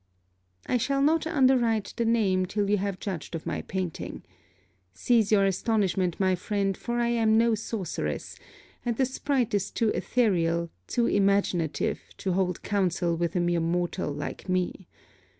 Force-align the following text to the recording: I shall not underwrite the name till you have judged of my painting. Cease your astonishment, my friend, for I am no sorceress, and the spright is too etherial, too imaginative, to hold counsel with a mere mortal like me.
I 0.65 0.77
shall 0.77 1.03
not 1.03 1.27
underwrite 1.27 1.93
the 1.95 2.05
name 2.05 2.47
till 2.47 2.71
you 2.71 2.77
have 2.77 2.99
judged 2.99 3.35
of 3.35 3.45
my 3.45 3.61
painting. 3.61 4.23
Cease 4.95 5.31
your 5.31 5.45
astonishment, 5.45 6.19
my 6.19 6.33
friend, 6.33 6.75
for 6.75 6.97
I 6.99 7.09
am 7.09 7.37
no 7.37 7.53
sorceress, 7.53 8.35
and 8.83 8.97
the 8.97 9.05
spright 9.05 9.53
is 9.53 9.69
too 9.69 9.91
etherial, 9.93 10.71
too 10.87 11.05
imaginative, 11.05 11.99
to 12.17 12.33
hold 12.33 12.63
counsel 12.63 13.15
with 13.15 13.35
a 13.35 13.39
mere 13.39 13.59
mortal 13.59 14.11
like 14.11 14.49
me. 14.49 14.87